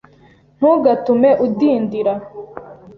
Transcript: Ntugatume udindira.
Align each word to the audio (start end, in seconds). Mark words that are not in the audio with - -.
Ntugatume 0.57 1.29
udindira. 1.45 2.13